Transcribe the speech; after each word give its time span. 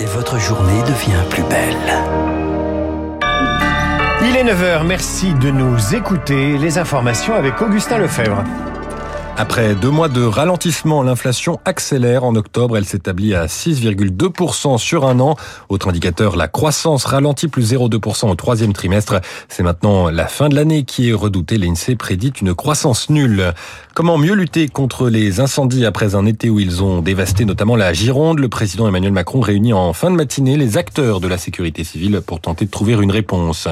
et 0.00 0.06
votre 0.06 0.38
journée 0.38 0.80
devient 0.82 1.22
plus 1.28 1.42
belle. 1.42 1.76
Il 4.22 4.36
est 4.36 4.44
9h, 4.44 4.84
merci 4.84 5.34
de 5.34 5.50
nous 5.50 5.94
écouter. 5.94 6.56
Les 6.56 6.78
informations 6.78 7.34
avec 7.34 7.60
Augustin 7.60 7.98
Lefebvre. 7.98 8.42
Après 9.40 9.74
deux 9.74 9.88
mois 9.88 10.10
de 10.10 10.22
ralentissement, 10.22 11.02
l'inflation 11.02 11.60
accélère. 11.64 12.24
En 12.24 12.36
octobre, 12.36 12.76
elle 12.76 12.84
s'établit 12.84 13.34
à 13.34 13.46
6,2% 13.46 14.76
sur 14.76 15.06
un 15.06 15.18
an. 15.18 15.34
Autre 15.70 15.88
indicateur, 15.88 16.36
la 16.36 16.46
croissance 16.46 17.06
ralentit 17.06 17.48
plus 17.48 17.72
0,2% 17.72 18.28
au 18.28 18.34
troisième 18.34 18.74
trimestre. 18.74 19.22
C'est 19.48 19.62
maintenant 19.62 20.10
la 20.10 20.26
fin 20.26 20.50
de 20.50 20.56
l'année 20.56 20.82
qui 20.82 21.08
est 21.08 21.14
redoutée. 21.14 21.56
L'INSEE 21.56 21.96
prédit 21.96 22.34
une 22.42 22.54
croissance 22.54 23.08
nulle. 23.08 23.54
Comment 23.94 24.18
mieux 24.18 24.34
lutter 24.34 24.68
contre 24.68 25.08
les 25.08 25.40
incendies 25.40 25.86
après 25.86 26.14
un 26.14 26.26
été 26.26 26.50
où 26.50 26.60
ils 26.60 26.82
ont 26.82 27.00
dévasté 27.00 27.46
notamment 27.46 27.76
la 27.76 27.94
Gironde? 27.94 28.40
Le 28.40 28.50
président 28.50 28.88
Emmanuel 28.88 29.12
Macron 29.12 29.40
réunit 29.40 29.72
en 29.72 29.94
fin 29.94 30.10
de 30.10 30.16
matinée 30.16 30.58
les 30.58 30.76
acteurs 30.76 31.18
de 31.18 31.28
la 31.28 31.38
sécurité 31.38 31.82
civile 31.82 32.20
pour 32.20 32.42
tenter 32.42 32.66
de 32.66 32.70
trouver 32.70 32.92
une 32.92 33.10
réponse. 33.10 33.68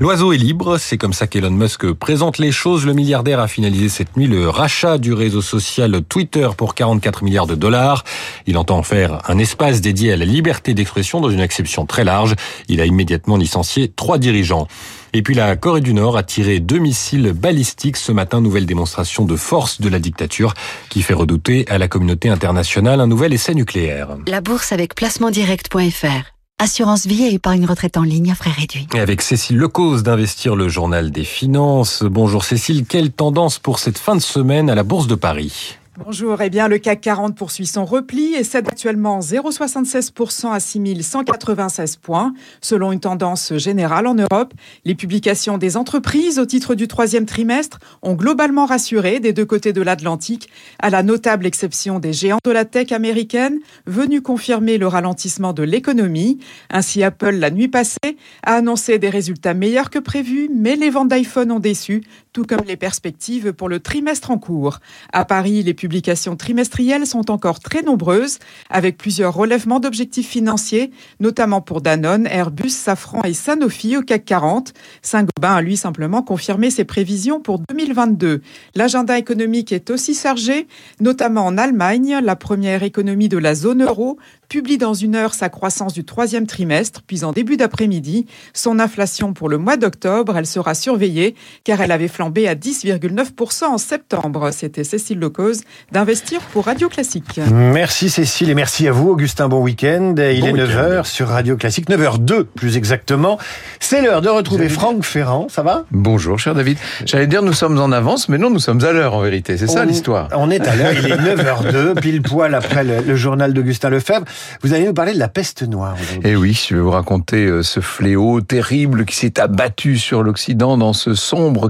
L'oiseau 0.00 0.32
est 0.32 0.38
libre, 0.38 0.78
c'est 0.78 0.96
comme 0.96 1.12
ça 1.12 1.26
qu'Elon 1.26 1.50
Musk 1.50 1.92
présente 1.92 2.38
les 2.38 2.50
choses. 2.50 2.86
Le 2.86 2.94
milliardaire 2.94 3.40
a 3.40 3.46
finalisé 3.46 3.90
cette 3.90 4.16
nuit 4.16 4.26
le 4.26 4.48
rachat 4.48 4.98
du 5.02 5.12
réseau 5.12 5.42
social 5.42 6.00
Twitter 6.08 6.48
pour 6.56 6.74
44 6.74 7.22
milliards 7.22 7.46
de 7.46 7.54
dollars. 7.54 8.04
Il 8.46 8.56
entend 8.56 8.78
en 8.78 8.82
faire 8.82 9.18
un 9.28 9.36
espace 9.36 9.82
dédié 9.82 10.12
à 10.12 10.16
la 10.16 10.24
liberté 10.24 10.72
d'expression 10.72 11.20
dans 11.20 11.28
une 11.28 11.40
acception 11.40 11.84
très 11.84 12.04
large. 12.04 12.34
Il 12.68 12.80
a 12.80 12.86
immédiatement 12.86 13.36
licencié 13.36 13.88
trois 13.88 14.16
dirigeants. 14.16 14.66
Et 15.12 15.20
puis 15.20 15.34
la 15.34 15.56
Corée 15.56 15.82
du 15.82 15.92
Nord 15.92 16.16
a 16.16 16.22
tiré 16.22 16.58
deux 16.58 16.78
missiles 16.78 17.32
balistiques 17.32 17.98
ce 17.98 18.12
matin, 18.12 18.40
nouvelle 18.40 18.64
démonstration 18.64 19.26
de 19.26 19.36
force 19.36 19.82
de 19.82 19.90
la 19.90 19.98
dictature 19.98 20.54
qui 20.88 21.02
fait 21.02 21.12
redouter 21.12 21.66
à 21.68 21.76
la 21.76 21.88
communauté 21.88 22.30
internationale 22.30 23.00
un 23.00 23.06
nouvel 23.06 23.34
essai 23.34 23.54
nucléaire. 23.54 24.16
La 24.26 24.40
bourse 24.40 24.72
avec 24.72 24.94
placementdirect.fr. 24.94 26.41
Assurance 26.62 27.06
vie 27.06 27.24
et 27.24 27.34
épargne 27.34 27.66
retraite 27.66 27.96
en 27.96 28.04
ligne 28.04 28.30
à 28.30 28.36
frais 28.36 28.52
réduits. 28.52 28.86
Et 28.94 29.00
avec 29.00 29.20
Cécile 29.20 29.56
Lecause 29.56 30.04
d'Investir 30.04 30.54
le 30.54 30.68
Journal 30.68 31.10
des 31.10 31.24
Finances. 31.24 32.04
Bonjour 32.04 32.44
Cécile, 32.44 32.84
quelle 32.86 33.10
tendance 33.10 33.58
pour 33.58 33.80
cette 33.80 33.98
fin 33.98 34.14
de 34.14 34.20
semaine 34.20 34.70
à 34.70 34.76
la 34.76 34.84
Bourse 34.84 35.08
de 35.08 35.16
Paris? 35.16 35.78
Bonjour, 35.98 36.40
eh 36.40 36.48
bien 36.48 36.68
le 36.68 36.78
CAC 36.78 37.02
40 37.02 37.36
poursuit 37.36 37.66
son 37.66 37.84
repli 37.84 38.32
et 38.32 38.44
cède 38.44 38.66
actuellement 38.66 39.20
0,76% 39.20 40.50
à 40.50 40.58
6196 40.58 41.96
points. 41.96 42.32
Selon 42.62 42.92
une 42.92 43.00
tendance 43.00 43.54
générale 43.58 44.06
en 44.06 44.14
Europe, 44.14 44.54
les 44.86 44.94
publications 44.94 45.58
des 45.58 45.76
entreprises 45.76 46.38
au 46.38 46.46
titre 46.46 46.74
du 46.74 46.88
troisième 46.88 47.26
trimestre 47.26 47.78
ont 48.00 48.14
globalement 48.14 48.64
rassuré 48.64 49.20
des 49.20 49.34
deux 49.34 49.44
côtés 49.44 49.74
de 49.74 49.82
l'Atlantique, 49.82 50.48
à 50.78 50.88
la 50.88 51.02
notable 51.02 51.44
exception 51.44 51.98
des 51.98 52.14
géants 52.14 52.38
de 52.42 52.50
la 52.50 52.64
tech 52.64 52.90
américaine, 52.92 53.58
venus 53.84 54.22
confirmer 54.22 54.78
le 54.78 54.86
ralentissement 54.86 55.52
de 55.52 55.62
l'économie. 55.62 56.38
Ainsi, 56.70 57.02
Apple, 57.02 57.32
la 57.32 57.50
nuit 57.50 57.68
passée, 57.68 58.16
a 58.44 58.54
annoncé 58.54 58.98
des 58.98 59.10
résultats 59.10 59.52
meilleurs 59.52 59.90
que 59.90 59.98
prévus, 59.98 60.48
mais 60.54 60.74
les 60.74 60.88
ventes 60.88 61.08
d'iPhone 61.08 61.52
ont 61.52 61.60
déçu, 61.60 62.02
tout 62.32 62.44
comme 62.44 62.64
les 62.66 62.76
perspectives 62.76 63.52
pour 63.52 63.68
le 63.68 63.80
trimestre 63.80 64.30
en 64.30 64.38
cours. 64.38 64.80
À 65.12 65.24
Paris, 65.24 65.62
les 65.62 65.74
publications 65.74 66.34
trimestrielles 66.34 67.06
sont 67.06 67.30
encore 67.30 67.60
très 67.60 67.82
nombreuses, 67.82 68.38
avec 68.70 68.96
plusieurs 68.96 69.34
relèvements 69.34 69.80
d'objectifs 69.80 70.28
financiers, 70.28 70.92
notamment 71.20 71.60
pour 71.60 71.82
Danone, 71.82 72.26
Airbus, 72.26 72.70
Safran 72.70 73.22
et 73.24 73.34
Sanofi 73.34 73.96
au 73.98 74.02
CAC 74.02 74.24
40. 74.24 74.72
Saint-Gobain 75.02 75.56
a 75.56 75.62
lui 75.62 75.76
simplement 75.76 76.22
confirmé 76.22 76.70
ses 76.70 76.84
prévisions 76.84 77.40
pour 77.40 77.58
2022. 77.58 78.40
L'agenda 78.74 79.18
économique 79.18 79.72
est 79.72 79.90
aussi 79.90 80.14
chargé, 80.14 80.66
notamment 81.00 81.44
en 81.44 81.58
Allemagne, 81.58 82.18
la 82.22 82.36
première 82.36 82.82
économie 82.82 83.28
de 83.28 83.38
la 83.38 83.54
zone 83.54 83.82
euro 83.82 84.16
publie 84.48 84.78
dans 84.78 84.92
une 84.92 85.16
heure 85.16 85.32
sa 85.32 85.48
croissance 85.48 85.94
du 85.94 86.04
troisième 86.04 86.46
trimestre, 86.46 87.02
puis 87.06 87.24
en 87.24 87.32
début 87.32 87.56
d'après-midi, 87.56 88.26
son 88.52 88.78
inflation 88.80 89.32
pour 89.32 89.48
le 89.48 89.56
mois 89.56 89.78
d'octobre, 89.78 90.36
elle 90.36 90.46
sera 90.46 90.74
surveillée 90.74 91.34
car 91.64 91.80
elle 91.80 91.90
avait 91.90 92.08
flambé 92.08 92.21
à 92.26 92.54
10,9% 92.54 93.64
en 93.64 93.78
septembre. 93.78 94.50
C'était 94.52 94.84
Cécile 94.84 95.18
Lecause 95.18 95.62
d'Investir 95.90 96.40
pour 96.52 96.66
Radio 96.66 96.88
Classique. 96.88 97.40
Merci 97.52 98.10
Cécile 98.10 98.48
et 98.50 98.54
merci 98.54 98.86
à 98.86 98.92
vous 98.92 99.10
Augustin, 99.10 99.48
bon 99.48 99.60
week-end. 99.60 100.14
Il 100.16 100.40
Bon 100.40 100.46
est 100.46 100.52
week-end. 100.52 101.00
9h 101.00 101.04
sur 101.04 101.28
Radio 101.28 101.56
Classique, 101.56 101.88
9h02 101.90 102.44
plus 102.44 102.76
exactement. 102.76 103.38
C'est 103.80 104.02
l'heure 104.02 104.22
de 104.22 104.28
retrouver 104.28 104.68
Franck 104.68 105.02
Ferrand, 105.04 105.48
ça 105.48 105.62
va? 105.62 105.84
Bonjour, 105.90 106.38
cher 106.38 106.54
David. 106.54 106.78
J'allais 107.06 107.26
dire 107.26 107.42
nous 107.42 107.52
sommes 107.52 107.78
en 107.80 107.90
avance, 107.90 108.28
mais 108.28 108.38
non, 108.38 108.50
nous 108.50 108.60
sommes 108.60 108.84
à 108.84 108.92
l'heure 108.92 109.14
en 109.14 109.20
vérité. 109.20 109.56
C'est 109.58 109.66
ça 109.66 109.84
l'histoire. 109.84 110.28
On 110.36 110.50
est 110.50 110.66
à 110.66 110.76
l'heure, 110.76 110.92
il 110.92 111.06
est 111.06 111.16
9h02, 111.34 112.00
pile 112.00 112.22
poil 112.22 112.54
après 112.54 112.84
le, 112.84 113.00
le 113.00 113.16
journal 113.16 113.52
d'Augustin 113.52 113.90
Lefebvre. 113.90 114.24
Vous 114.62 114.72
allez 114.74 114.86
nous 114.86 114.94
parler 114.94 115.12
de 115.12 115.18
la 115.18 115.28
peste 115.28 115.62
noire 115.68 115.96
aujourd'hui. 116.00 116.30
Eh 116.30 116.36
oui, 116.36 116.66
je 116.68 116.74
vais 116.76 116.80
vous 116.80 116.90
raconter 116.90 117.46
euh, 117.46 117.62
ce 117.62 117.80
fléau 117.80 118.40
terrible 118.40 119.04
qui 119.04 119.16
s'est 119.16 119.40
abattu 119.40 119.98
sur 119.98 120.22
l'Occident 120.22 120.76
dans 120.78 120.92
ce 120.92 121.14
sombre 121.14 121.68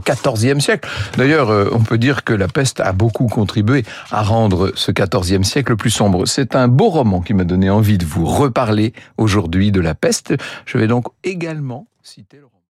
Siècle. 0.60 0.88
D'ailleurs, 1.16 1.50
euh, 1.50 1.68
on 1.72 1.80
peut 1.80 1.98
dire 1.98 2.24
que 2.24 2.32
la 2.32 2.48
peste 2.48 2.80
a 2.80 2.92
beaucoup 2.92 3.26
contribué 3.26 3.84
à 4.10 4.22
rendre 4.22 4.72
ce 4.74 4.92
XIVe 4.92 5.42
siècle 5.42 5.76
plus 5.76 5.90
sombre. 5.90 6.26
C'est 6.26 6.56
un 6.56 6.68
beau 6.68 6.88
roman 6.88 7.20
qui 7.20 7.34
m'a 7.34 7.44
donné 7.44 7.70
envie 7.70 7.98
de 7.98 8.04
vous 8.04 8.26
reparler 8.26 8.92
aujourd'hui 9.18 9.72
de 9.72 9.80
la 9.80 9.94
peste. 9.94 10.34
Je 10.66 10.78
vais 10.78 10.86
donc 10.86 11.06
également 11.24 11.86
citer 12.02 12.38
le 12.38 12.44
roman. 12.44 12.52